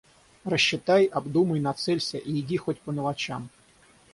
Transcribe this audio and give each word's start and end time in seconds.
Рассчитай, 0.45 1.05
обдумай, 1.05 1.59
нацелься— 1.59 2.17
и 2.17 2.39
иди 2.39 2.57
хоть 2.57 2.81
по 2.81 2.89
мелочам. 2.89 3.49